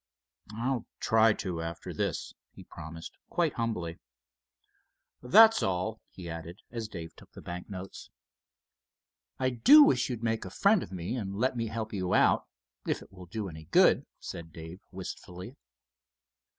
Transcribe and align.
"I'll 0.55 0.87
try 0.99 1.31
to 1.33 1.61
after 1.61 1.93
this," 1.93 2.33
he 2.53 2.63
promised, 2.63 3.19
quite 3.29 3.53
humbly. 3.53 3.99
"That's 5.21 5.61
all," 5.61 6.01
he 6.09 6.27
added, 6.27 6.59
as 6.71 6.87
Dave 6.87 7.15
took 7.15 7.31
the 7.33 7.41
bank 7.43 7.69
notes. 7.69 8.09
"I 9.37 9.51
do 9.51 9.83
wish 9.83 10.09
you'd 10.09 10.23
make 10.23 10.43
a 10.43 10.49
friend 10.49 10.81
of 10.81 10.91
me 10.91 11.15
and 11.15 11.35
let 11.35 11.55
me 11.55 11.67
help 11.67 11.93
you 11.93 12.15
out, 12.15 12.47
if 12.87 13.03
it 13.03 13.13
will 13.13 13.27
do 13.27 13.47
any 13.47 13.65
good," 13.65 14.07
said 14.19 14.51
Dave, 14.51 14.79
wistfully. 14.89 15.55